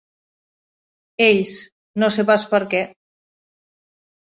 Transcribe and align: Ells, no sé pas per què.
Ells, 1.25 1.51
no 2.05 2.11
sé 2.17 2.27
pas 2.33 2.49
per 2.55 2.63
què. 2.75 2.83